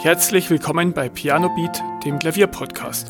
Herzlich 0.00 0.48
willkommen 0.48 0.94
bei 0.94 1.08
Piano 1.08 1.48
Beat, 1.56 1.82
dem 2.04 2.20
Klavierpodcast. 2.20 3.08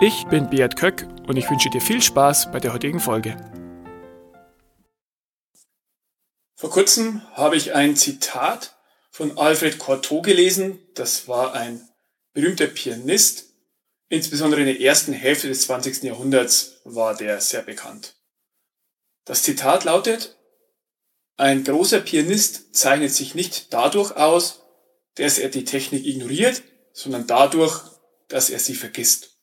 Ich 0.00 0.24
bin 0.28 0.48
Beat 0.48 0.74
Köck 0.74 1.06
und 1.26 1.36
ich 1.36 1.50
wünsche 1.50 1.68
dir 1.68 1.82
viel 1.82 2.00
Spaß 2.00 2.50
bei 2.52 2.58
der 2.58 2.72
heutigen 2.72 3.00
Folge. 3.00 3.36
Vor 6.54 6.70
kurzem 6.70 7.20
habe 7.34 7.56
ich 7.56 7.74
ein 7.74 7.96
Zitat 7.96 8.78
von 9.10 9.36
Alfred 9.36 9.78
Cortot 9.78 10.24
gelesen. 10.24 10.78
Das 10.94 11.28
war 11.28 11.52
ein 11.52 11.86
berühmter 12.32 12.68
Pianist. 12.68 13.52
Insbesondere 14.08 14.62
in 14.62 14.68
der 14.68 14.80
ersten 14.80 15.12
Hälfte 15.12 15.48
des 15.48 15.66
20. 15.66 16.02
Jahrhunderts 16.04 16.80
war 16.84 17.14
der 17.14 17.42
sehr 17.42 17.60
bekannt. 17.60 18.14
Das 19.26 19.42
Zitat 19.42 19.84
lautet, 19.84 20.38
ein 21.36 21.62
großer 21.62 22.00
Pianist 22.00 22.74
zeichnet 22.74 23.12
sich 23.12 23.34
nicht 23.34 23.74
dadurch 23.74 24.16
aus, 24.16 24.65
dass 25.16 25.38
er 25.38 25.48
die 25.48 25.64
Technik 25.64 26.06
ignoriert, 26.06 26.62
sondern 26.92 27.26
dadurch, 27.26 27.82
dass 28.28 28.50
er 28.50 28.58
sie 28.58 28.74
vergisst. 28.74 29.36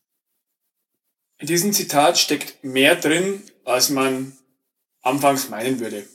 In 1.38 1.48
diesem 1.48 1.74
Zitat 1.74 2.18
steckt 2.18 2.64
mehr 2.64 2.96
drin, 2.96 3.44
als 3.66 3.90
man 3.90 4.38
anfangs 5.02 5.50
meinen 5.50 5.80
würde. 5.80 6.08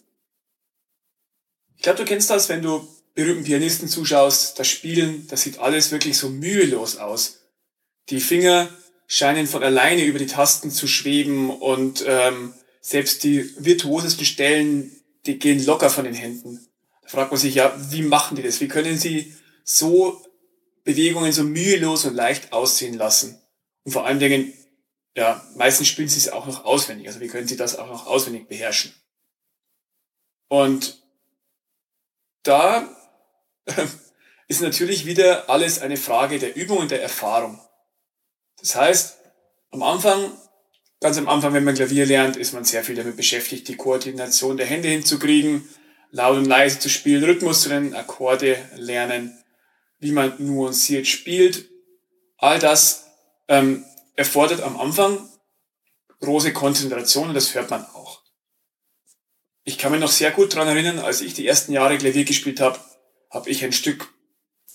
Ich 1.77 1.83
glaube, 1.83 1.99
du 1.99 2.05
kennst 2.05 2.31
das, 2.31 2.49
wenn 2.49 2.63
du 2.63 2.89
berühmten 3.15 3.45
Pianisten 3.45 3.89
zuschaust, 3.89 4.59
das 4.59 4.69
Spielen, 4.69 5.27
das 5.29 5.43
sieht 5.43 5.59
alles 5.59 5.91
wirklich 5.91 6.17
so 6.17 6.29
mühelos 6.29 6.97
aus. 6.97 7.41
Die 8.11 8.21
Finger 8.21 8.69
scheinen 9.07 9.47
von 9.47 9.63
alleine 9.63 10.05
über 10.05 10.19
die 10.19 10.27
Tasten 10.27 10.71
zu 10.71 10.87
schweben 10.87 11.51
und 11.51 12.05
ähm, 12.07 12.55
selbst 12.81 13.25
die 13.25 13.51
virtuosesten 13.59 14.25
Stellen, 14.25 14.93
die 15.27 15.39
gehen 15.39 15.65
locker 15.65 15.91
von 15.91 16.05
den 16.05 16.15
Händen. 16.15 16.67
Da 17.03 17.09
fragt 17.09 17.31
man 17.33 17.41
sich 17.41 17.55
ja, 17.55 17.75
wie 17.91 18.03
machen 18.03 18.37
die 18.37 18.43
das? 18.43 18.61
Wie 18.61 18.69
können 18.69 18.97
sie 18.97 19.35
so 19.69 20.25
Bewegungen 20.85 21.33
so 21.33 21.45
mühelos 21.45 22.07
und 22.07 22.15
leicht 22.15 22.55
aussehen 22.55 22.95
lassen. 22.95 23.39
Und 23.85 23.93
vor 23.93 24.07
allen 24.07 24.19
Dingen, 24.19 24.55
ja, 25.15 25.45
meistens 25.57 25.89
spielen 25.89 26.09
sie 26.09 26.19
es 26.19 26.31
auch 26.31 26.47
noch 26.47 26.65
auswendig. 26.65 27.07
Also 27.07 27.21
wie 27.21 27.29
können 27.29 27.47
sie 27.47 27.57
das 27.57 27.77
auch 27.77 27.89
noch 27.89 28.07
auswendig 28.07 28.49
beherrschen? 28.49 28.95
Und 30.49 31.03
da 32.45 32.89
ist 34.49 34.63
natürlich 34.63 35.05
wieder 35.05 35.51
alles 35.51 35.81
eine 35.81 35.99
Frage 35.99 36.39
der 36.39 36.57
Übung 36.57 36.79
und 36.79 36.91
der 36.91 37.03
Erfahrung. 37.03 37.61
Das 38.61 38.75
heißt, 38.75 39.19
am 39.71 39.83
Anfang, 39.83 40.33
ganz 41.01 41.19
am 41.19 41.29
Anfang, 41.29 41.53
wenn 41.53 41.65
man 41.65 41.75
Klavier 41.75 42.07
lernt, 42.07 42.39
ist 42.39 42.55
man 42.55 42.65
sehr 42.65 42.83
viel 42.83 42.95
damit 42.95 43.19
beschäftigt, 43.19 43.69
die 43.69 43.77
Koordination 43.77 44.57
der 44.57 44.67
Hände 44.67 44.89
hinzukriegen, 44.89 45.69
laut 46.11 46.39
und 46.39 46.47
leise 46.47 46.79
zu 46.79 46.89
spielen, 46.89 47.23
Rhythmus 47.23 47.61
zu 47.61 47.69
nennen, 47.69 47.95
Akkorde 47.95 48.57
lernen, 48.77 49.39
wie 49.99 50.13
man 50.13 50.35
nuanciert 50.39 51.07
spielt. 51.07 51.69
All 52.37 52.59
das 52.59 53.07
ähm, 53.49 53.85
erfordert 54.15 54.61
am 54.63 54.79
Anfang 54.79 55.29
große 56.21 56.53
Konzentration 56.53 57.29
und 57.29 57.35
das 57.35 57.55
hört 57.55 57.71
man 57.71 57.85
auch. 57.87 58.23
Ich 59.65 59.79
kann 59.79 59.93
mich 59.93 60.01
noch 60.01 60.11
sehr 60.11 60.31
gut 60.31 60.55
dran 60.55 60.69
erinnern, 60.69 60.99
als 60.99 61.21
ich 61.21 61.35
die 61.35 61.47
ersten 61.47 61.73
Jahre 61.73 61.99
Klavier 61.99 62.25
gespielt 62.25 62.61
habe, 62.61 62.79
habe 63.31 63.51
ich 63.51 63.65
ein 63.65 63.73
Stück 63.73 64.13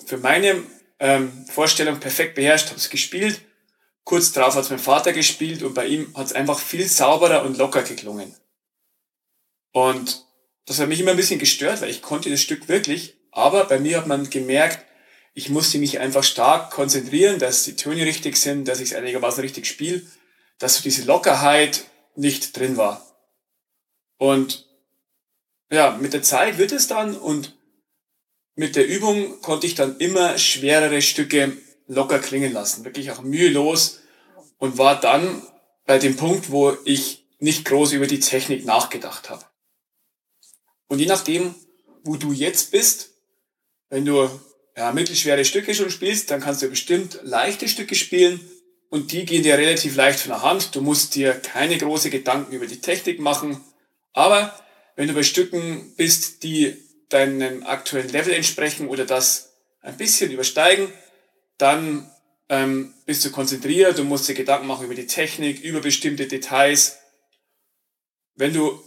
für 0.05 0.17
meine 0.17 0.63
ähm, 0.99 1.45
Vorstellung 1.47 1.99
perfekt 1.99 2.35
beherrscht, 2.35 2.67
habe 2.67 2.77
es 2.77 2.89
gespielt. 2.89 3.41
Kurz 4.03 4.31
darauf 4.33 4.55
hat 4.55 4.65
es 4.65 4.69
mein 4.69 4.79
Vater 4.79 5.13
gespielt 5.13 5.63
und 5.63 5.73
bei 5.73 5.87
ihm 5.87 6.15
hat 6.15 6.27
es 6.27 6.33
einfach 6.33 6.59
viel 6.59 6.87
sauberer 6.87 7.43
und 7.43 7.57
locker 7.57 7.83
geklungen. 7.83 8.35
Und 9.71 10.25
das 10.65 10.79
hat 10.79 10.89
mich 10.89 10.99
immer 10.99 11.11
ein 11.11 11.17
bisschen 11.17 11.39
gestört, 11.39 11.81
weil 11.81 11.89
ich 11.89 12.01
konnte 12.01 12.29
das 12.29 12.41
Stück 12.41 12.67
wirklich, 12.67 13.17
aber 13.31 13.65
bei 13.65 13.79
mir 13.79 13.97
hat 13.97 14.07
man 14.07 14.29
gemerkt, 14.29 14.85
ich 15.33 15.49
musste 15.49 15.79
mich 15.79 15.99
einfach 15.99 16.23
stark 16.23 16.71
konzentrieren, 16.71 17.39
dass 17.39 17.63
die 17.63 17.75
Töne 17.75 18.05
richtig 18.05 18.37
sind, 18.37 18.67
dass 18.67 18.79
ich 18.79 18.91
es 18.91 18.95
einigermaßen 18.95 19.41
richtig 19.41 19.65
spiele, 19.65 20.01
dass 20.59 20.77
so 20.77 20.83
diese 20.83 21.03
Lockerheit 21.03 21.85
nicht 22.15 22.57
drin 22.57 22.77
war. 22.77 23.05
Und 24.17 24.67
ja, 25.71 25.97
mit 25.99 26.13
der 26.13 26.21
Zeit 26.21 26.59
wird 26.59 26.71
es 26.71 26.87
dann 26.87 27.17
und 27.17 27.57
mit 28.55 28.75
der 28.75 28.87
Übung 28.87 29.41
konnte 29.41 29.65
ich 29.65 29.73
dann 29.73 29.97
immer 29.97 30.37
schwerere 30.37 31.01
Stücke 31.01 31.57
locker 31.87 32.19
klingen 32.19 32.53
lassen, 32.53 32.85
wirklich 32.85 33.11
auch 33.11 33.21
mühelos 33.21 34.01
und 34.59 34.77
war 34.77 34.99
dann 34.99 35.41
bei 35.85 35.97
dem 35.97 36.15
Punkt, 36.15 36.51
wo 36.51 36.77
ich 36.85 37.25
nicht 37.39 37.65
groß 37.65 37.93
über 37.93 38.07
die 38.07 38.19
Technik 38.19 38.65
nachgedacht 38.65 39.29
habe. 39.29 39.43
Und 40.87 40.99
je 40.99 41.07
nachdem, 41.07 41.55
wo 42.03 42.15
du 42.15 42.31
jetzt 42.31 42.71
bist, 42.71 43.15
wenn 43.89 44.05
du 44.05 44.29
ja, 44.75 44.91
mittelschwere 44.91 45.45
Stücke 45.45 45.75
schon 45.75 45.91
spielst, 45.91 46.31
dann 46.31 46.41
kannst 46.41 46.61
du 46.61 46.69
bestimmt 46.69 47.19
leichte 47.23 47.67
Stücke 47.67 47.95
spielen 47.95 48.39
und 48.89 49.11
die 49.11 49.25
gehen 49.25 49.43
dir 49.43 49.57
relativ 49.57 49.95
leicht 49.95 50.19
von 50.19 50.31
der 50.31 50.41
Hand. 50.41 50.75
Du 50.75 50.81
musst 50.81 51.15
dir 51.15 51.33
keine 51.33 51.77
große 51.77 52.09
Gedanken 52.09 52.53
über 52.53 52.67
die 52.67 52.81
Technik 52.81 53.19
machen. 53.19 53.63
Aber 54.13 54.55
wenn 54.95 55.07
du 55.07 55.13
bei 55.13 55.23
Stücken 55.23 55.93
bist, 55.95 56.43
die 56.43 56.77
deinem 57.09 57.63
aktuellen 57.63 58.09
Level 58.09 58.33
entsprechen 58.33 58.87
oder 58.87 59.05
das 59.05 59.53
ein 59.81 59.97
bisschen 59.97 60.31
übersteigen, 60.31 60.91
dann 61.57 62.09
ähm, 62.49 62.93
bist 63.05 63.23
du 63.25 63.31
konzentriert, 63.31 63.97
du 63.97 64.03
musst 64.03 64.27
dir 64.27 64.35
Gedanken 64.35 64.67
machen 64.67 64.85
über 64.85 64.95
die 64.95 65.07
Technik, 65.07 65.63
über 65.63 65.81
bestimmte 65.81 66.27
Details. 66.27 66.97
Wenn 68.35 68.53
du 68.53 68.79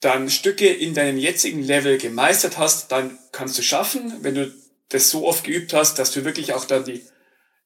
dann 0.00 0.30
Stücke 0.30 0.68
in 0.68 0.94
deinem 0.94 1.18
jetzigen 1.18 1.62
Level 1.62 1.98
gemeistert 1.98 2.58
hast, 2.58 2.92
dann 2.92 3.18
kannst 3.32 3.58
du 3.58 3.62
schaffen, 3.62 4.12
wenn 4.22 4.34
du 4.34 4.54
das 4.88 5.10
so 5.10 5.26
oft 5.26 5.44
geübt 5.44 5.72
hast, 5.72 5.98
dass 5.98 6.12
du 6.12 6.24
wirklich 6.24 6.52
auch 6.52 6.64
dann 6.64 6.84
die 6.84 7.04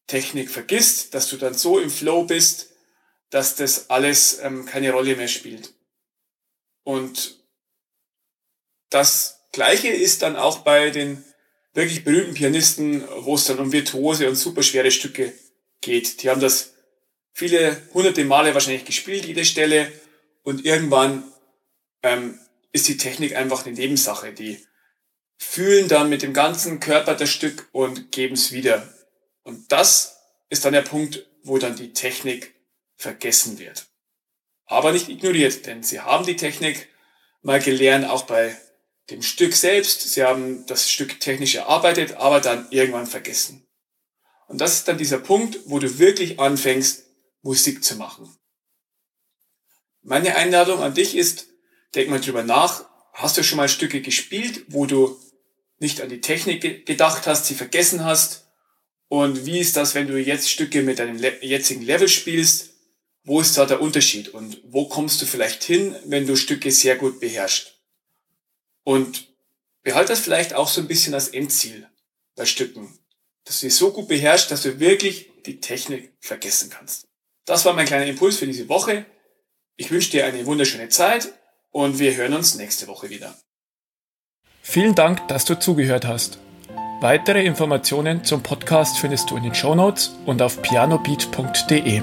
Technik 0.06 0.50
vergisst, 0.50 1.14
dass 1.14 1.28
du 1.28 1.36
dann 1.36 1.54
so 1.54 1.78
im 1.78 1.90
Flow 1.90 2.24
bist, 2.24 2.70
dass 3.30 3.56
das 3.56 3.90
alles 3.90 4.40
ähm, 4.42 4.66
keine 4.66 4.92
Rolle 4.92 5.16
mehr 5.16 5.28
spielt. 5.28 5.74
Und 6.82 7.40
das 8.88 9.40
Gleiche 9.52 9.88
ist 9.88 10.22
dann 10.22 10.36
auch 10.36 10.58
bei 10.58 10.90
den 10.90 11.24
wirklich 11.74 12.04
berühmten 12.04 12.34
Pianisten, 12.34 13.04
wo 13.18 13.34
es 13.36 13.44
dann 13.44 13.58
um 13.58 13.72
virtuose 13.72 14.28
und 14.28 14.36
superschwere 14.36 14.90
Stücke 14.90 15.32
geht. 15.80 16.22
Die 16.22 16.30
haben 16.30 16.40
das 16.40 16.72
viele 17.32 17.80
hunderte 17.94 18.24
Male 18.24 18.54
wahrscheinlich 18.54 18.84
gespielt, 18.84 19.24
jede 19.24 19.44
Stelle, 19.44 19.92
und 20.42 20.64
irgendwann 20.64 21.22
ähm, 22.02 22.38
ist 22.72 22.88
die 22.88 22.96
Technik 22.96 23.36
einfach 23.36 23.66
eine 23.66 23.74
Nebensache. 23.74 24.32
Die 24.32 24.64
fühlen 25.36 25.88
dann 25.88 26.10
mit 26.10 26.22
dem 26.22 26.34
ganzen 26.34 26.80
Körper 26.80 27.14
das 27.14 27.30
Stück 27.30 27.68
und 27.72 28.12
geben 28.12 28.34
es 28.34 28.52
wieder. 28.52 28.92
Und 29.42 29.72
das 29.72 30.18
ist 30.48 30.64
dann 30.64 30.72
der 30.72 30.82
Punkt, 30.82 31.26
wo 31.42 31.58
dann 31.58 31.76
die 31.76 31.92
Technik 31.92 32.54
vergessen 32.96 33.58
wird. 33.58 33.86
Aber 34.66 34.92
nicht 34.92 35.08
ignoriert, 35.08 35.66
denn 35.66 35.82
sie 35.82 36.00
haben 36.00 36.26
die 36.26 36.36
Technik 36.36 36.88
mal 37.42 37.60
gelernt, 37.60 38.04
auch 38.04 38.24
bei 38.24 38.56
dem 39.10 39.22
Stück 39.22 39.54
selbst. 39.54 40.12
Sie 40.12 40.22
haben 40.22 40.66
das 40.66 40.90
Stück 40.90 41.18
technisch 41.20 41.54
erarbeitet, 41.54 42.12
aber 42.14 42.40
dann 42.40 42.70
irgendwann 42.70 43.06
vergessen. 43.06 43.66
Und 44.46 44.60
das 44.60 44.74
ist 44.74 44.88
dann 44.88 44.98
dieser 44.98 45.18
Punkt, 45.18 45.58
wo 45.64 45.78
du 45.78 45.98
wirklich 45.98 46.38
anfängst, 46.38 47.06
Musik 47.42 47.82
zu 47.82 47.96
machen. 47.96 48.36
Meine 50.02 50.36
Einladung 50.36 50.82
an 50.82 50.94
dich 50.94 51.16
ist, 51.16 51.49
denk 51.94 52.10
mal 52.10 52.20
drüber 52.20 52.42
nach. 52.42 52.84
Hast 53.12 53.36
du 53.36 53.42
schon 53.42 53.56
mal 53.56 53.68
Stücke 53.68 54.00
gespielt, 54.00 54.64
wo 54.68 54.86
du 54.86 55.18
nicht 55.78 56.00
an 56.00 56.08
die 56.08 56.20
Technik 56.20 56.86
gedacht 56.86 57.26
hast, 57.26 57.46
sie 57.46 57.54
vergessen 57.54 58.04
hast? 58.04 58.46
Und 59.08 59.44
wie 59.46 59.58
ist 59.58 59.76
das, 59.76 59.94
wenn 59.94 60.06
du 60.06 60.18
jetzt 60.18 60.50
Stücke 60.50 60.82
mit 60.82 60.98
deinem 60.98 61.18
jetzigen 61.42 61.82
Level 61.82 62.08
spielst? 62.08 62.70
Wo 63.24 63.40
ist 63.40 63.58
da 63.58 63.66
der 63.66 63.80
Unterschied? 63.80 64.28
Und 64.28 64.60
wo 64.64 64.88
kommst 64.88 65.20
du 65.20 65.26
vielleicht 65.26 65.64
hin, 65.64 65.96
wenn 66.04 66.26
du 66.26 66.36
Stücke 66.36 66.70
sehr 66.70 66.96
gut 66.96 67.20
beherrschst? 67.20 67.76
Und 68.84 69.28
behalte 69.82 70.12
das 70.12 70.20
vielleicht 70.20 70.54
auch 70.54 70.68
so 70.68 70.80
ein 70.80 70.88
bisschen 70.88 71.14
als 71.14 71.28
Endziel 71.28 71.88
bei 72.36 72.46
Stücken. 72.46 72.98
Dass 73.44 73.60
du 73.60 73.68
sie 73.68 73.76
so 73.76 73.92
gut 73.92 74.08
beherrschst, 74.08 74.50
dass 74.50 74.62
du 74.62 74.78
wirklich 74.78 75.28
die 75.44 75.60
Technik 75.60 76.12
vergessen 76.20 76.70
kannst. 76.70 77.08
Das 77.46 77.64
war 77.64 77.72
mein 77.72 77.86
kleiner 77.86 78.06
Impuls 78.06 78.36
für 78.36 78.46
diese 78.46 78.68
Woche. 78.68 79.06
Ich 79.76 79.90
wünsche 79.90 80.10
dir 80.10 80.26
eine 80.26 80.46
wunderschöne 80.46 80.88
Zeit 80.88 81.32
und 81.70 81.98
wir 81.98 82.14
hören 82.16 82.34
uns 82.34 82.54
nächste 82.54 82.86
Woche 82.88 83.10
wieder. 83.10 83.34
Vielen 84.62 84.94
Dank, 84.94 85.26
dass 85.28 85.44
du 85.44 85.58
zugehört 85.58 86.04
hast. 86.06 86.38
Weitere 87.00 87.44
Informationen 87.44 88.24
zum 88.24 88.42
Podcast 88.42 88.98
findest 88.98 89.30
du 89.30 89.36
in 89.36 89.42
den 89.42 89.54
Show 89.54 89.74
Notes 89.74 90.14
und 90.26 90.42
auf 90.42 90.60
pianobeat.de. 90.60 92.02